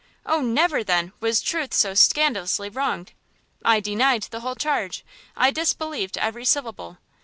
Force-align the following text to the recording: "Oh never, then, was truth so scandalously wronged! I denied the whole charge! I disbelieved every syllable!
"Oh 0.25 0.41
never, 0.41 0.83
then, 0.83 1.13
was 1.19 1.43
truth 1.43 1.75
so 1.75 1.93
scandalously 1.93 2.69
wronged! 2.69 3.11
I 3.63 3.79
denied 3.79 4.23
the 4.31 4.39
whole 4.39 4.55
charge! 4.55 5.05
I 5.37 5.51
disbelieved 5.51 6.17
every 6.17 6.43
syllable! 6.43 6.97